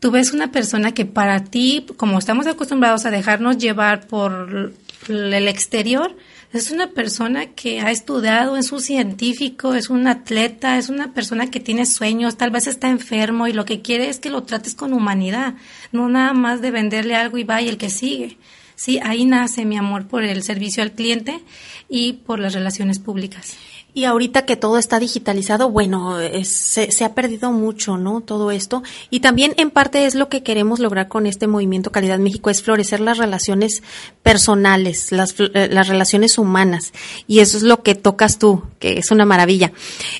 tú 0.00 0.10
ves 0.10 0.32
una 0.32 0.52
persona 0.52 0.92
que 0.92 1.04
para 1.04 1.44
ti, 1.44 1.86
como 1.96 2.18
estamos 2.18 2.46
acostumbrados 2.46 3.04
a 3.04 3.10
dejarnos 3.10 3.58
llevar 3.58 4.06
por 4.06 4.72
el 5.08 5.48
exterior, 5.48 6.16
es 6.52 6.70
una 6.70 6.90
persona 6.92 7.46
que 7.46 7.80
ha 7.80 7.90
estudiado, 7.90 8.56
es 8.56 8.72
un 8.72 8.80
científico, 8.80 9.74
es 9.74 9.90
un 9.90 10.06
atleta, 10.06 10.78
es 10.78 10.88
una 10.88 11.12
persona 11.12 11.50
que 11.50 11.60
tiene 11.60 11.84
sueños, 11.84 12.36
tal 12.36 12.50
vez 12.50 12.66
está 12.66 12.88
enfermo 12.88 13.46
y 13.46 13.52
lo 13.52 13.64
que 13.64 13.82
quiere 13.82 14.08
es 14.08 14.18
que 14.18 14.30
lo 14.30 14.44
trates 14.44 14.74
con 14.74 14.94
humanidad, 14.94 15.54
no 15.92 16.08
nada 16.08 16.32
más 16.32 16.62
de 16.62 16.70
venderle 16.70 17.14
algo 17.14 17.36
y 17.36 17.44
vaya 17.44 17.68
el 17.68 17.76
que 17.76 17.90
sigue. 17.90 18.38
Sí, 18.76 18.98
ahí 19.02 19.24
nace 19.24 19.64
mi 19.64 19.76
amor 19.76 20.06
por 20.06 20.22
el 20.22 20.42
servicio 20.42 20.82
al 20.82 20.92
cliente 20.92 21.40
y 21.88 22.14
por 22.14 22.38
las 22.38 22.54
relaciones 22.54 22.98
públicas. 22.98 23.56
Y 23.94 24.04
ahorita 24.04 24.44
que 24.44 24.56
todo 24.56 24.78
está 24.78 25.00
digitalizado, 25.00 25.70
bueno, 25.70 26.18
se, 26.44 27.04
ha 27.04 27.14
perdido 27.14 27.50
mucho, 27.50 27.96
¿no? 27.96 28.20
Todo 28.20 28.50
esto. 28.50 28.82
Y 29.10 29.20
también 29.20 29.54
en 29.56 29.70
parte 29.70 30.04
es 30.04 30.14
lo 30.14 30.28
que 30.28 30.42
queremos 30.42 30.78
lograr 30.78 31.08
con 31.08 31.26
este 31.26 31.46
movimiento 31.46 31.90
Calidad 31.90 32.18
México, 32.18 32.50
es 32.50 32.62
florecer 32.62 33.00
las 33.00 33.18
relaciones 33.18 33.82
personales, 34.22 35.10
las, 35.10 35.34
eh, 35.38 35.68
las 35.70 35.88
relaciones 35.88 36.38
humanas. 36.38 36.92
Y 37.26 37.40
eso 37.40 37.56
es 37.56 37.62
lo 37.62 37.82
que 37.82 37.94
tocas 37.94 38.38
tú, 38.38 38.62
que 38.78 38.98
es 38.98 39.10
una 39.10 39.24
maravilla. 39.24 39.72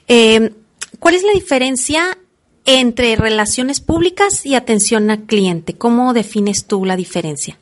Eh, 0.08 0.54
¿Cuál 0.98 1.14
es 1.14 1.22
la 1.22 1.32
diferencia 1.32 2.18
entre 2.64 3.16
relaciones 3.16 3.80
públicas 3.80 4.44
y 4.44 4.54
atención 4.54 5.10
al 5.10 5.24
cliente? 5.24 5.74
¿Cómo 5.74 6.14
defines 6.14 6.66
tú 6.66 6.84
la 6.84 6.96
diferencia? 6.96 7.58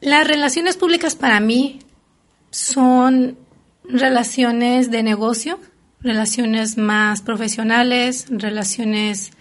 Las 0.00 0.26
relaciones 0.26 0.76
públicas 0.76 1.14
para 1.14 1.40
mí 1.40 1.78
son 2.50 3.38
relaciones 3.84 4.90
de 4.90 5.02
negocio, 5.02 5.58
relaciones 6.00 6.76
más 6.76 7.22
profesionales, 7.22 8.26
relaciones 8.30 9.32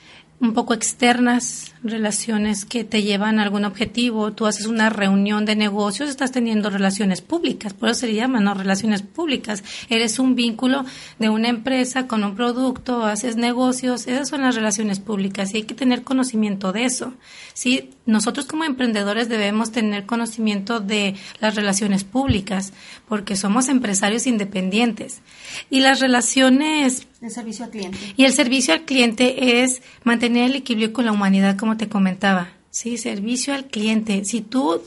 un 0.43 0.53
poco 0.53 0.73
externas, 0.73 1.73
relaciones 1.83 2.65
que 2.65 2.83
te 2.83 3.01
llevan 3.01 3.39
a 3.39 3.43
algún 3.43 3.63
objetivo. 3.63 4.33
Tú 4.33 4.45
haces 4.45 4.65
una 4.65 4.89
reunión 4.89 5.45
de 5.45 5.55
negocios, 5.55 6.09
estás 6.09 6.33
teniendo 6.33 6.69
relaciones 6.69 7.21
públicas, 7.21 7.73
por 7.73 7.88
eso 7.88 8.01
se 8.01 8.13
llaman 8.13 8.43
¿no? 8.43 8.53
relaciones 8.53 9.03
públicas. 9.03 9.63
Eres 9.89 10.19
un 10.19 10.35
vínculo 10.35 10.83
de 11.17 11.29
una 11.29 11.47
empresa 11.47 12.07
con 12.07 12.25
un 12.25 12.35
producto, 12.35 13.05
haces 13.05 13.38
negocios, 13.38 14.05
esas 14.05 14.27
son 14.27 14.41
las 14.41 14.55
relaciones 14.55 15.00
públicas 15.00 15.53
y 15.53 15.57
hay 15.57 15.63
que 15.63 15.75
tener 15.75 16.03
conocimiento 16.03 16.73
de 16.73 16.83
eso. 16.83 17.13
¿sí? 17.53 17.91
Nosotros 18.05 18.45
como 18.45 18.65
emprendedores 18.65 19.29
debemos 19.29 19.72
tener 19.72 20.05
conocimiento 20.05 20.81
de 20.81 21.15
las 21.39 21.55
relaciones 21.55 22.03
públicas 22.03 22.74
porque 23.07 23.38
somos 23.38 23.69
empresarios 23.69 24.27
independientes. 24.27 25.22
Y 25.69 25.79
las 25.79 26.01
relaciones... 26.01 27.07
El 27.22 27.31
servicio 27.31 27.63
al 27.63 27.72
cliente. 27.72 27.98
Y 28.17 28.25
el 28.25 28.33
servicio 28.33 28.74
al 28.74 28.83
cliente 28.83 29.62
es 29.63 29.81
mantener 30.03 30.50
el 30.50 30.57
equilibrio 30.57 30.91
con 30.91 31.05
la 31.05 31.13
humanidad, 31.13 31.57
como 31.57 31.77
te 31.77 31.88
comentaba. 31.88 32.50
Sí, 32.72 32.98
servicio 32.98 33.53
al 33.53 33.67
cliente. 33.67 34.25
Si 34.25 34.41
tú 34.41 34.81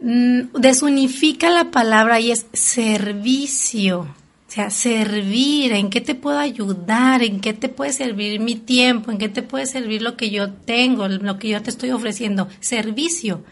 mm, 0.00 0.52
desunifica 0.56 1.50
la 1.50 1.72
palabra 1.72 2.20
y 2.20 2.30
es 2.30 2.46
servicio, 2.52 4.06
sea, 4.54 4.70
servir, 4.70 5.72
en 5.72 5.90
qué 5.90 6.00
te 6.00 6.14
puedo 6.14 6.38
ayudar, 6.38 7.24
en 7.24 7.40
qué 7.40 7.54
te 7.54 7.68
puede 7.68 7.92
servir 7.92 8.38
mi 8.38 8.54
tiempo, 8.54 9.10
en 9.10 9.18
qué 9.18 9.28
te 9.28 9.42
puede 9.42 9.66
servir 9.66 10.00
lo 10.00 10.16
que 10.16 10.30
yo 10.30 10.52
tengo, 10.52 11.08
lo 11.08 11.38
que 11.40 11.48
yo 11.48 11.60
te 11.60 11.70
estoy 11.70 11.90
ofreciendo. 11.90 12.48
Servicio, 12.60 13.42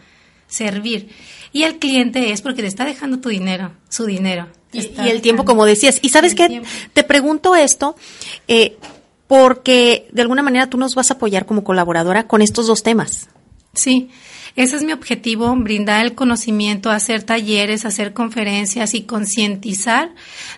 servir. 0.47 1.09
Y 1.51 1.63
el 1.63 1.77
cliente 1.77 2.31
es 2.31 2.41
porque 2.41 2.61
te 2.61 2.69
está 2.69 2.85
dejando 2.85 3.19
tu 3.19 3.27
dinero, 3.27 3.73
su 3.89 4.05
dinero. 4.05 4.47
Y, 4.71 4.79
el 5.09 5.21
tiempo, 5.21 5.43
como 5.43 5.65
decías. 5.65 5.99
Y 6.01 6.07
sabes 6.07 6.35
qué, 6.35 6.63
te 6.93 7.03
pregunto 7.03 7.53
esto, 7.53 7.97
eh, 8.47 8.77
porque 9.27 10.07
de 10.13 10.21
alguna 10.21 10.41
manera 10.41 10.69
tú 10.69 10.77
nos 10.77 10.95
vas 10.95 11.11
a 11.11 11.15
apoyar 11.15 11.45
como 11.45 11.65
colaboradora 11.65 12.27
con 12.27 12.41
estos 12.41 12.65
dos 12.65 12.81
temas. 12.81 13.27
Sí, 13.73 14.09
ese 14.55 14.75
es 14.75 14.83
mi 14.83 14.91
objetivo, 14.91 15.55
brindar 15.55 16.05
el 16.05 16.13
conocimiento, 16.13 16.91
hacer 16.91 17.23
talleres, 17.23 17.85
hacer 17.85 18.13
conferencias 18.13 18.93
y 18.93 19.03
concientizar 19.03 20.13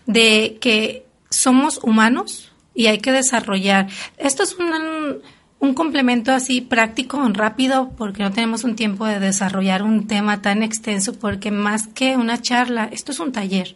de 0.06 0.58
que 0.60 1.06
somos 1.30 1.80
humanos 1.82 2.52
y 2.74 2.88
hay 2.88 3.00
que 3.00 3.12
desarrollar. 3.12 3.88
Esto 4.18 4.44
es 4.44 4.56
un, 4.56 5.22
un 5.60 5.74
complemento 5.74 6.32
así 6.32 6.62
práctico, 6.62 7.26
rápido, 7.30 7.92
porque 7.98 8.24
no 8.24 8.32
tenemos 8.32 8.64
un 8.64 8.76
tiempo 8.76 9.06
de 9.06 9.20
desarrollar 9.20 9.82
un 9.84 10.08
tema 10.08 10.42
tan 10.42 10.62
extenso, 10.62 11.14
porque 11.14 11.52
más 11.52 11.88
que 11.88 12.18
una 12.18 12.42
charla, 12.42 12.90
esto 12.92 13.12
es 13.12 13.20
un 13.20 13.32
taller. 13.32 13.76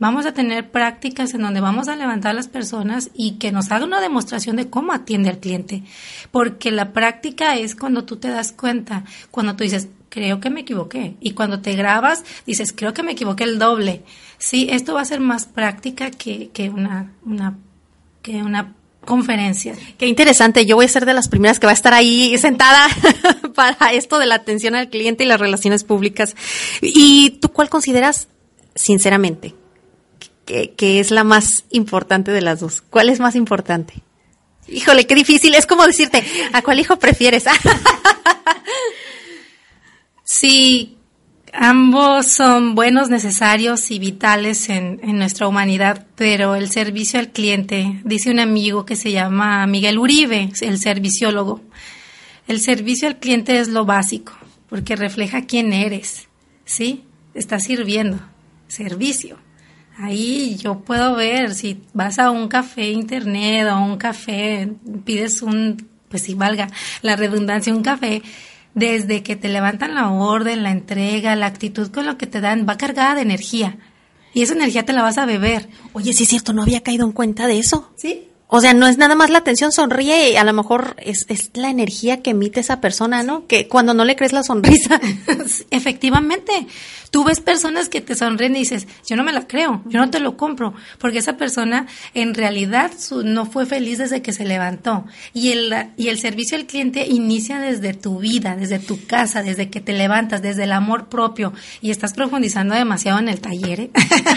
Vamos 0.00 0.24
a 0.24 0.32
tener 0.32 0.70
prácticas 0.70 1.34
en 1.34 1.42
donde 1.42 1.60
vamos 1.60 1.88
a 1.88 1.94
levantar 1.94 2.30
a 2.30 2.34
las 2.34 2.48
personas 2.48 3.10
y 3.14 3.32
que 3.32 3.52
nos 3.52 3.70
haga 3.70 3.84
una 3.84 4.00
demostración 4.00 4.56
de 4.56 4.70
cómo 4.70 4.94
atiende 4.94 5.28
al 5.28 5.40
cliente. 5.40 5.82
Porque 6.30 6.70
la 6.70 6.94
práctica 6.94 7.56
es 7.56 7.76
cuando 7.76 8.06
tú 8.06 8.16
te 8.16 8.28
das 8.28 8.52
cuenta, 8.52 9.04
cuando 9.30 9.56
tú 9.56 9.62
dices, 9.62 9.88
creo 10.08 10.40
que 10.40 10.48
me 10.48 10.60
equivoqué. 10.60 11.16
Y 11.20 11.32
cuando 11.32 11.60
te 11.60 11.74
grabas, 11.74 12.24
dices, 12.46 12.72
creo 12.74 12.94
que 12.94 13.02
me 13.02 13.12
equivoqué 13.12 13.44
el 13.44 13.58
doble. 13.58 14.02
Sí, 14.38 14.68
esto 14.70 14.94
va 14.94 15.02
a 15.02 15.04
ser 15.04 15.20
más 15.20 15.44
práctica 15.44 16.10
que, 16.10 16.48
que 16.48 16.70
una, 16.70 17.12
una, 17.26 17.58
que 18.22 18.42
una 18.42 18.74
conferencia. 19.04 19.74
Qué 19.98 20.06
interesante. 20.06 20.64
Yo 20.64 20.76
voy 20.76 20.86
a 20.86 20.88
ser 20.88 21.04
de 21.04 21.12
las 21.12 21.28
primeras 21.28 21.58
que 21.58 21.66
va 21.66 21.72
a 21.72 21.74
estar 21.74 21.92
ahí 21.92 22.38
sentada 22.38 22.88
para 23.54 23.92
esto 23.92 24.18
de 24.18 24.24
la 24.24 24.36
atención 24.36 24.74
al 24.74 24.88
cliente 24.88 25.24
y 25.24 25.26
las 25.26 25.40
relaciones 25.40 25.84
públicas. 25.84 26.36
¿Y 26.80 27.38
tú 27.42 27.50
cuál 27.50 27.68
consideras, 27.68 28.28
sinceramente, 28.74 29.59
que, 30.76 31.00
es 31.00 31.10
la 31.10 31.24
más 31.24 31.64
importante 31.70 32.32
de 32.32 32.40
las 32.40 32.60
dos. 32.60 32.82
¿Cuál 32.82 33.08
es 33.08 33.20
más 33.20 33.36
importante? 33.36 33.94
Híjole, 34.68 35.06
qué 35.06 35.14
difícil. 35.14 35.54
Es 35.54 35.66
como 35.66 35.86
decirte, 35.86 36.24
¿a 36.52 36.62
cuál 36.62 36.80
hijo 36.80 36.98
prefieres? 36.98 37.44
sí, 40.24 40.96
ambos 41.52 42.26
son 42.26 42.74
buenos, 42.74 43.08
necesarios 43.10 43.90
y 43.90 43.98
vitales 43.98 44.68
en, 44.68 45.00
en, 45.02 45.18
nuestra 45.18 45.48
humanidad, 45.48 46.06
pero 46.16 46.54
el 46.54 46.70
servicio 46.70 47.20
al 47.20 47.30
cliente, 47.30 48.00
dice 48.04 48.30
un 48.30 48.40
amigo 48.40 48.84
que 48.84 48.96
se 48.96 49.12
llama 49.12 49.66
Miguel 49.66 49.98
Uribe, 49.98 50.50
el 50.60 50.78
serviciólogo, 50.78 51.60
el 52.48 52.60
servicio 52.60 53.08
al 53.08 53.18
cliente 53.18 53.58
es 53.58 53.68
lo 53.68 53.84
básico, 53.84 54.32
porque 54.68 54.96
refleja 54.96 55.46
quién 55.46 55.72
eres, 55.72 56.28
¿sí? 56.64 57.04
Estás 57.34 57.64
sirviendo, 57.64 58.18
servicio. 58.66 59.38
Ahí 60.02 60.56
yo 60.56 60.80
puedo 60.80 61.14
ver 61.14 61.54
si 61.54 61.82
vas 61.92 62.18
a 62.18 62.30
un 62.30 62.48
café 62.48 62.90
internet 62.90 63.68
o 63.70 63.78
un 63.80 63.98
café, 63.98 64.72
pides 65.04 65.42
un, 65.42 65.88
pues 66.08 66.22
si 66.22 66.34
valga 66.34 66.68
la 67.02 67.16
redundancia, 67.16 67.74
un 67.74 67.82
café, 67.82 68.22
desde 68.74 69.22
que 69.22 69.36
te 69.36 69.48
levantan 69.48 69.94
la 69.94 70.10
orden, 70.10 70.62
la 70.62 70.70
entrega, 70.70 71.36
la 71.36 71.46
actitud 71.46 71.90
con 71.90 72.06
lo 72.06 72.16
que 72.16 72.26
te 72.26 72.40
dan, 72.40 72.66
va 72.66 72.78
cargada 72.78 73.14
de 73.14 73.22
energía. 73.22 73.76
Y 74.32 74.42
esa 74.42 74.54
energía 74.54 74.86
te 74.86 74.94
la 74.94 75.02
vas 75.02 75.18
a 75.18 75.26
beber. 75.26 75.68
Oye, 75.92 76.14
sí 76.14 76.22
es 76.22 76.30
cierto, 76.30 76.54
no 76.54 76.62
había 76.62 76.82
caído 76.82 77.04
en 77.04 77.12
cuenta 77.12 77.46
de 77.46 77.58
eso. 77.58 77.90
Sí. 77.96 78.28
O 78.46 78.60
sea, 78.60 78.74
no 78.74 78.88
es 78.88 78.96
nada 78.96 79.14
más 79.14 79.30
la 79.30 79.38
atención, 79.38 79.70
sonríe 79.70 80.30
y 80.32 80.36
a 80.36 80.44
lo 80.44 80.52
mejor 80.52 80.96
es, 80.98 81.26
es 81.28 81.50
la 81.54 81.70
energía 81.70 82.22
que 82.22 82.30
emite 82.30 82.60
esa 82.60 82.80
persona, 82.80 83.22
¿no? 83.22 83.46
Que 83.46 83.68
cuando 83.68 83.94
no 83.94 84.04
le 84.04 84.16
crees 84.16 84.32
la 84.32 84.42
sonrisa. 84.42 85.00
Efectivamente. 85.70 86.66
Tú 87.10 87.24
ves 87.24 87.40
personas 87.40 87.88
que 87.88 88.00
te 88.00 88.14
sonríen 88.14 88.54
y 88.56 88.60
dices, 88.60 88.86
yo 89.06 89.16
no 89.16 89.24
me 89.24 89.32
la 89.32 89.46
creo, 89.46 89.82
yo 89.86 89.98
no 89.98 90.10
te 90.10 90.20
lo 90.20 90.36
compro, 90.36 90.74
porque 90.98 91.18
esa 91.18 91.36
persona 91.36 91.86
en 92.14 92.34
realidad 92.34 92.92
no 93.24 93.46
fue 93.46 93.66
feliz 93.66 93.98
desde 93.98 94.22
que 94.22 94.32
se 94.32 94.44
levantó. 94.44 95.04
Y 95.34 95.50
el, 95.50 95.74
y 95.96 96.08
el 96.08 96.18
servicio 96.18 96.56
al 96.56 96.66
cliente 96.66 97.06
inicia 97.06 97.58
desde 97.58 97.94
tu 97.94 98.18
vida, 98.20 98.56
desde 98.56 98.78
tu 98.78 99.04
casa, 99.06 99.42
desde 99.42 99.70
que 99.70 99.80
te 99.80 99.92
levantas, 99.92 100.42
desde 100.42 100.64
el 100.64 100.72
amor 100.72 101.08
propio. 101.08 101.52
Y 101.80 101.90
estás 101.90 102.12
profundizando 102.12 102.74
demasiado 102.74 103.18
en 103.18 103.28
el 103.28 103.40
taller. 103.40 103.80
¿eh? 103.80 103.90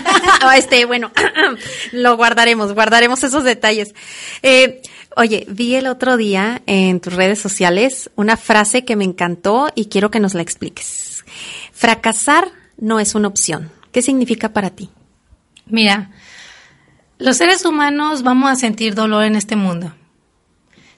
este, 0.57 0.85
bueno, 0.85 1.11
lo 1.91 2.17
guardaremos, 2.17 2.73
guardaremos 2.73 3.23
esos 3.23 3.43
detalles. 3.43 3.93
Eh, 4.41 4.81
Oye, 5.15 5.45
vi 5.47 5.75
el 5.75 5.85
otro 5.85 6.17
día 6.17 6.63
en 6.65 6.99
tus 6.99 7.13
redes 7.13 7.39
sociales 7.39 8.09
una 8.15 8.35
frase 8.35 8.83
que 8.83 8.95
me 8.95 9.03
encantó 9.03 9.69
y 9.75 9.85
quiero 9.85 10.09
que 10.09 10.19
nos 10.19 10.33
la 10.33 10.41
expliques. 10.41 11.23
Fracasar 11.71 12.62
no 12.83 12.99
es 12.99 13.15
una 13.15 13.29
opción. 13.29 13.71
¿Qué 13.93 14.01
significa 14.01 14.51
para 14.51 14.69
ti? 14.69 14.89
Mira, 15.65 16.11
los 17.17 17.37
seres 17.37 17.63
humanos 17.63 18.23
vamos 18.23 18.51
a 18.51 18.57
sentir 18.57 18.93
dolor 18.93 19.23
en 19.23 19.37
este 19.37 19.55
mundo. 19.55 19.95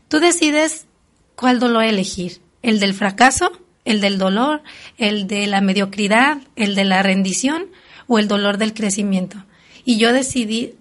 Tú 0.07 0.19
decides 0.19 0.87
cuál 1.35 1.59
dolor 1.59 1.83
elegir, 1.83 2.41
el 2.63 2.79
del 2.79 2.95
fracaso, 2.95 3.51
el 3.85 4.01
del 4.01 4.17
dolor, 4.17 4.63
el 4.97 5.27
de 5.27 5.45
la 5.45 5.61
mediocridad, 5.61 6.39
el 6.55 6.73
de 6.73 6.85
la 6.85 7.03
rendición 7.03 7.67
o 8.07 8.17
el 8.17 8.27
dolor 8.27 8.57
del 8.57 8.73
crecimiento. 8.73 9.45
Y 9.83 9.99
yo 9.99 10.11
decidí, 10.11 10.73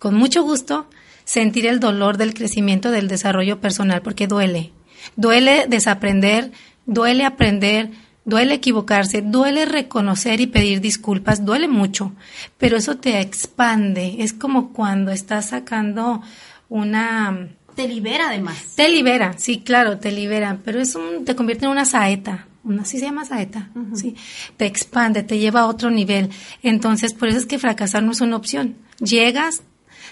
con 0.00 0.16
mucho 0.16 0.42
gusto, 0.42 0.90
sentir 1.24 1.64
el 1.64 1.78
dolor 1.78 2.16
del 2.16 2.34
crecimiento 2.34 2.90
del 2.90 3.06
desarrollo 3.06 3.60
personal, 3.60 4.02
porque 4.02 4.26
duele. 4.26 4.72
Duele 5.14 5.66
desaprender, 5.68 6.50
duele 6.86 7.24
aprender, 7.24 7.92
duele 8.28 8.54
equivocarse, 8.54 9.22
duele 9.22 9.64
reconocer 9.64 10.40
y 10.40 10.46
pedir 10.46 10.80
disculpas, 10.80 11.44
duele 11.44 11.66
mucho, 11.66 12.12
pero 12.58 12.76
eso 12.76 12.98
te 12.98 13.20
expande. 13.20 14.16
Es 14.18 14.32
como 14.34 14.72
cuando 14.72 15.10
estás 15.10 15.46
sacando 15.46 16.20
una... 16.68 17.48
Te 17.74 17.88
libera 17.88 18.28
además. 18.28 18.74
Te 18.76 18.88
libera, 18.88 19.34
sí, 19.38 19.60
claro, 19.60 19.98
te 19.98 20.12
libera, 20.12 20.58
pero 20.64 20.80
es 20.80 20.94
un, 20.94 21.24
te 21.24 21.34
convierte 21.34 21.64
en 21.64 21.70
una 21.70 21.84
saeta. 21.84 22.46
Una, 22.64 22.84
sí 22.84 22.98
se 22.98 23.06
llama 23.06 23.24
saeta, 23.24 23.70
sí. 23.94 24.14
Te 24.58 24.66
expande, 24.66 25.22
te 25.22 25.38
lleva 25.38 25.60
a 25.60 25.66
otro 25.66 25.90
nivel. 25.90 26.28
Entonces, 26.62 27.14
por 27.14 27.28
eso 27.28 27.38
es 27.38 27.46
que 27.46 27.58
fracasar 27.58 28.02
no 28.02 28.12
es 28.12 28.20
una 28.20 28.36
opción. 28.36 28.76
Llegas, 28.98 29.62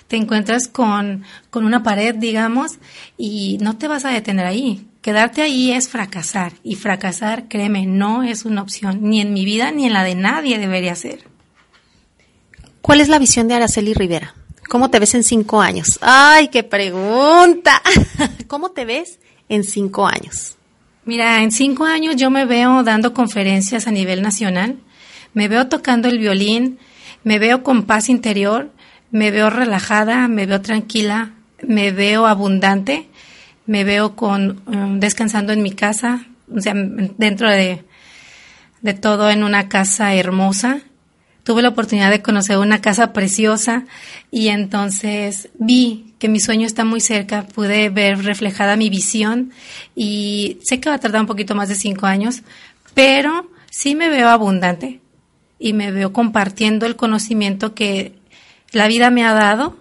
te 0.06 0.16
encuentras 0.16 0.68
con, 0.68 1.24
con 1.50 1.66
una 1.66 1.82
pared, 1.82 2.14
digamos, 2.14 2.78
y 3.18 3.58
no 3.60 3.76
te 3.76 3.88
vas 3.88 4.06
a 4.06 4.10
detener 4.10 4.46
ahí. 4.46 4.86
Quedarte 5.06 5.42
ahí 5.42 5.70
es 5.70 5.88
fracasar. 5.88 6.54
Y 6.64 6.74
fracasar, 6.74 7.46
créeme, 7.46 7.86
no 7.86 8.24
es 8.24 8.44
una 8.44 8.60
opción, 8.60 8.98
ni 9.02 9.20
en 9.20 9.32
mi 9.32 9.44
vida 9.44 9.70
ni 9.70 9.86
en 9.86 9.92
la 9.92 10.02
de 10.02 10.16
nadie 10.16 10.58
debería 10.58 10.96
ser. 10.96 11.20
¿Cuál 12.80 13.00
es 13.00 13.06
la 13.06 13.20
visión 13.20 13.46
de 13.46 13.54
Araceli 13.54 13.94
Rivera? 13.94 14.34
¿Cómo 14.68 14.90
te 14.90 14.98
ves 14.98 15.14
en 15.14 15.22
cinco 15.22 15.60
años? 15.60 16.00
¡Ay, 16.00 16.48
qué 16.48 16.64
pregunta! 16.64 17.80
¿Cómo 18.48 18.72
te 18.72 18.84
ves 18.84 19.20
en 19.48 19.62
cinco 19.62 20.08
años? 20.08 20.56
Mira, 21.04 21.40
en 21.40 21.52
cinco 21.52 21.84
años 21.84 22.16
yo 22.16 22.28
me 22.28 22.44
veo 22.44 22.82
dando 22.82 23.14
conferencias 23.14 23.86
a 23.86 23.92
nivel 23.92 24.22
nacional, 24.22 24.80
me 25.34 25.46
veo 25.46 25.68
tocando 25.68 26.08
el 26.08 26.18
violín, 26.18 26.80
me 27.22 27.38
veo 27.38 27.62
con 27.62 27.84
paz 27.84 28.08
interior, 28.08 28.72
me 29.12 29.30
veo 29.30 29.50
relajada, 29.50 30.26
me 30.26 30.46
veo 30.46 30.62
tranquila, 30.62 31.30
me 31.62 31.92
veo 31.92 32.26
abundante, 32.26 33.08
me 33.66 33.84
veo 33.84 34.16
con 34.16 34.62
um, 34.66 35.00
descansando 35.00 35.52
en 35.52 35.62
mi 35.62 35.72
casa, 35.72 36.26
o 36.54 36.60
sea, 36.60 36.74
dentro 36.74 37.50
de, 37.50 37.84
de 38.80 38.94
todo 38.94 39.30
en 39.30 39.42
una 39.42 39.68
casa 39.68 40.14
hermosa. 40.14 40.80
Tuve 41.42 41.62
la 41.62 41.68
oportunidad 41.68 42.10
de 42.10 42.22
conocer 42.22 42.58
una 42.58 42.80
casa 42.80 43.12
preciosa 43.12 43.84
y 44.32 44.48
entonces 44.48 45.48
vi 45.58 46.14
que 46.18 46.28
mi 46.28 46.40
sueño 46.40 46.66
está 46.66 46.84
muy 46.84 47.00
cerca, 47.00 47.46
pude 47.46 47.88
ver 47.88 48.24
reflejada 48.24 48.76
mi 48.76 48.90
visión 48.90 49.52
y 49.94 50.58
sé 50.64 50.80
que 50.80 50.88
va 50.88 50.96
a 50.96 51.00
tardar 51.00 51.20
un 51.20 51.26
poquito 51.26 51.54
más 51.54 51.68
de 51.68 51.74
cinco 51.74 52.06
años, 52.06 52.42
pero 52.94 53.48
sí 53.70 53.94
me 53.94 54.08
veo 54.08 54.28
abundante 54.28 55.00
y 55.58 55.72
me 55.72 55.92
veo 55.92 56.12
compartiendo 56.12 56.86
el 56.86 56.96
conocimiento 56.96 57.74
que 57.74 58.14
la 58.72 58.88
vida 58.88 59.10
me 59.10 59.24
ha 59.24 59.32
dado 59.32 59.76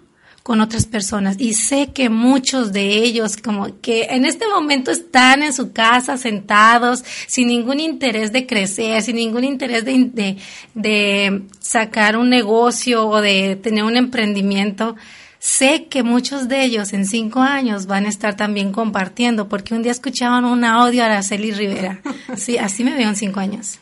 con 0.46 0.62
otras 0.62 0.86
personas 0.86 1.38
y 1.40 1.56
sé 1.56 1.88
que 1.92 2.08
muchos 2.08 2.72
de 2.72 2.98
ellos 2.98 3.36
como 3.36 3.82
que 3.82 4.04
en 4.12 4.26
este 4.26 4.46
momento 4.48 4.92
están 4.92 5.42
en 5.42 5.52
su 5.54 5.72
casa 5.72 6.18
sentados 6.18 7.04
sin 7.26 7.48
ningún 7.48 7.80
interés 7.80 8.32
de 8.32 8.46
crecer, 8.46 9.02
sin 9.02 9.16
ningún 9.16 9.44
interés 9.44 9.86
de, 9.86 10.38
de, 10.76 11.42
sacar 11.60 12.16
un 12.16 12.30
negocio 12.30 13.08
o 13.08 13.22
de 13.22 13.56
tener 13.56 13.84
un 13.86 13.98
emprendimiento. 13.98 14.96
Sé 15.40 15.88
que 15.88 16.04
muchos 16.04 16.48
de 16.48 16.64
ellos 16.64 16.94
en 16.94 17.08
cinco 17.08 17.40
años 17.40 17.88
van 17.88 18.06
a 18.06 18.10
estar 18.10 18.38
también 18.38 18.72
compartiendo 18.72 19.50
porque 19.50 19.74
un 19.74 19.82
día 19.82 19.94
escuchaban 19.94 20.46
un 20.46 20.64
audio 20.64 21.02
a 21.02 21.08
Araceli 21.08 21.54
Rivera. 21.54 22.02
Sí, 22.38 22.60
así 22.60 22.84
me 22.84 22.94
veo 22.94 23.10
en 23.10 23.16
cinco 23.16 23.40
años. 23.40 23.80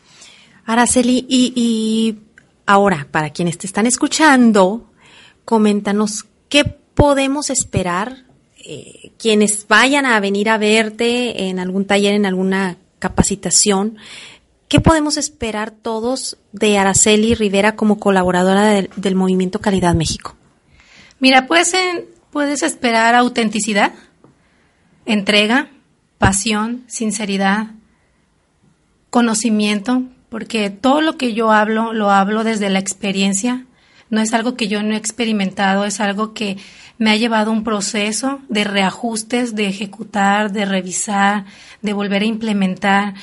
Araceli, 0.64 1.26
y, 1.28 1.52
y 1.54 2.20
ahora, 2.64 3.06
para 3.10 3.28
quienes 3.28 3.58
te 3.58 3.66
están 3.66 3.86
escuchando, 3.86 4.90
coméntanos 5.44 6.24
qué 6.54 6.64
podemos 6.64 7.50
esperar 7.50 8.26
eh, 8.58 9.10
quienes 9.18 9.66
vayan 9.66 10.06
a 10.06 10.20
venir 10.20 10.48
a 10.48 10.56
verte 10.56 11.48
en 11.48 11.58
algún 11.58 11.84
taller, 11.84 12.14
en 12.14 12.26
alguna 12.26 12.76
capacitación. 13.00 13.96
¿Qué 14.68 14.78
podemos 14.78 15.16
esperar 15.16 15.72
todos 15.72 16.36
de 16.52 16.78
Araceli 16.78 17.34
Rivera 17.34 17.74
como 17.74 17.98
colaboradora 17.98 18.68
del, 18.68 19.14
Movimiento 19.16 19.60
Calidad 19.60 19.96
México? 19.96 20.36
Mira, 21.18 21.48
puedes, 21.48 21.74
puedes 22.30 22.62
esperar 22.62 23.16
autenticidad, 23.16 23.92
entrega, 25.06 25.70
pasión, 26.18 26.84
sinceridad, 26.86 27.72
conocimiento, 29.10 30.04
porque 30.28 30.70
todo 30.70 31.00
lo 31.00 31.16
que 31.16 31.34
yo 31.34 31.50
hablo 31.50 31.92
lo 31.92 32.12
hablo 32.12 32.44
desde 32.44 32.70
la 32.70 32.78
experiencia, 32.78 33.66
no 34.10 34.20
es 34.20 34.34
algo 34.34 34.56
que 34.56 34.68
yo 34.68 34.82
no 34.82 34.94
he 34.94 34.96
experimentado, 34.96 35.84
es 35.84 36.00
algo 36.00 36.34
que 36.34 36.56
me 36.98 37.10
ha 37.10 37.16
llevado 37.16 37.50
un 37.50 37.64
proceso 37.64 38.40
de 38.48 38.64
reajustes, 38.64 39.54
de 39.54 39.66
ejecutar, 39.66 40.52
de 40.52 40.64
revisar, 40.64 41.44
de 41.82 41.92
volver 41.92 42.22
a 42.22 42.26
implementar. 42.26 43.14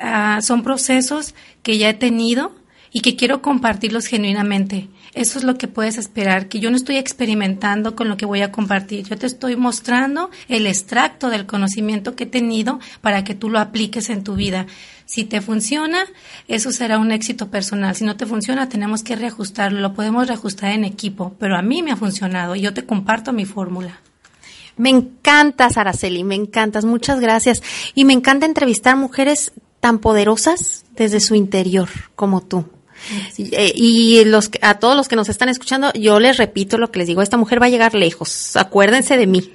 Ah, 0.00 0.40
son 0.42 0.62
procesos 0.62 1.34
que 1.62 1.78
ya 1.78 1.90
he 1.90 1.94
tenido 1.94 2.52
y 2.92 3.00
que 3.00 3.16
quiero 3.16 3.42
compartirlos 3.42 4.06
genuinamente. 4.06 4.88
Eso 5.14 5.38
es 5.38 5.44
lo 5.44 5.56
que 5.56 5.68
puedes 5.68 5.98
esperar, 5.98 6.48
que 6.48 6.60
yo 6.60 6.70
no 6.70 6.76
estoy 6.76 6.96
experimentando 6.96 7.96
con 7.96 8.08
lo 8.08 8.16
que 8.16 8.26
voy 8.26 8.42
a 8.42 8.52
compartir. 8.52 9.06
Yo 9.06 9.16
te 9.16 9.26
estoy 9.26 9.56
mostrando 9.56 10.30
el 10.48 10.66
extracto 10.66 11.30
del 11.30 11.46
conocimiento 11.46 12.14
que 12.14 12.24
he 12.24 12.26
tenido 12.28 12.78
para 13.00 13.24
que 13.24 13.34
tú 13.34 13.50
lo 13.50 13.58
apliques 13.58 14.10
en 14.10 14.22
tu 14.22 14.34
vida. 14.34 14.66
Si 15.06 15.24
te 15.24 15.40
funciona, 15.40 16.04
eso 16.48 16.70
será 16.70 16.98
un 16.98 17.12
éxito 17.12 17.50
personal. 17.50 17.96
Si 17.96 18.04
no 18.04 18.16
te 18.16 18.26
funciona, 18.26 18.68
tenemos 18.68 19.02
que 19.02 19.16
reajustarlo. 19.16 19.80
Lo 19.80 19.94
podemos 19.94 20.28
reajustar 20.28 20.72
en 20.72 20.84
equipo, 20.84 21.34
pero 21.38 21.56
a 21.56 21.62
mí 21.62 21.82
me 21.82 21.92
ha 21.92 21.96
funcionado 21.96 22.54
y 22.54 22.60
yo 22.60 22.74
te 22.74 22.84
comparto 22.84 23.32
mi 23.32 23.46
fórmula. 23.46 24.00
Me 24.76 24.90
encantas, 24.90 25.76
Araceli, 25.76 26.24
me 26.24 26.36
encantas. 26.36 26.84
Muchas 26.84 27.20
gracias. 27.20 27.62
Y 27.94 28.04
me 28.04 28.12
encanta 28.12 28.46
entrevistar 28.46 28.96
mujeres 28.96 29.52
tan 29.80 29.98
poderosas 29.98 30.84
desde 30.94 31.20
su 31.20 31.34
interior 31.34 31.88
como 32.14 32.42
tú. 32.42 32.66
Eh, 33.38 33.72
y 33.74 34.24
los 34.24 34.50
a 34.60 34.78
todos 34.78 34.96
los 34.96 35.08
que 35.08 35.16
nos 35.16 35.28
están 35.28 35.48
escuchando, 35.48 35.92
yo 35.94 36.20
les 36.20 36.36
repito 36.36 36.78
lo 36.78 36.90
que 36.90 36.98
les 36.98 37.08
digo, 37.08 37.22
esta 37.22 37.36
mujer 37.36 37.60
va 37.60 37.66
a 37.66 37.70
llegar 37.70 37.94
lejos, 37.94 38.56
acuérdense 38.56 39.16
de 39.16 39.26
mí. 39.26 39.50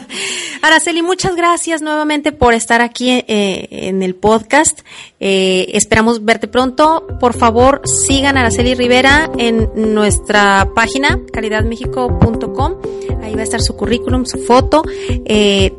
Araceli, 0.62 1.02
muchas 1.02 1.36
gracias 1.36 1.80
nuevamente 1.80 2.32
por 2.32 2.52
estar 2.52 2.82
aquí 2.82 3.10
eh, 3.10 3.68
en 3.70 4.02
el 4.02 4.14
podcast. 4.14 4.80
Eh, 5.20 5.70
esperamos 5.72 6.24
verte 6.24 6.48
pronto. 6.48 7.06
Por 7.18 7.34
favor, 7.34 7.80
sigan 7.86 8.36
a 8.36 8.40
Araceli 8.40 8.74
Rivera 8.74 9.30
en 9.38 9.70
nuestra 9.94 10.68
página 10.74 11.18
calidadmexico.com. 11.32 12.74
Ahí 13.22 13.34
va 13.34 13.40
a 13.40 13.44
estar 13.44 13.62
su 13.62 13.74
currículum, 13.76 14.26
su 14.26 14.38
foto. 14.38 14.82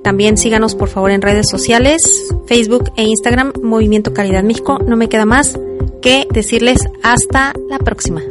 también 0.04 0.38
síganos 0.38 0.76
por 0.76 0.90
favor 0.90 1.12
en 1.12 1.22
redes 1.22 1.48
sociales, 1.50 2.02
Facebook 2.48 2.92
e 2.96 3.04
Instagram, 3.04 3.54
Movimiento 3.62 4.14
Calidad 4.14 4.44
México. 4.44 4.80
No 4.80 4.96
me 4.96 5.10
queda 5.10 5.26
más 5.26 5.58
que 6.02 6.28
decirles 6.32 6.80
hasta 7.04 7.54
la 7.70 7.80
próxima. 7.80 8.22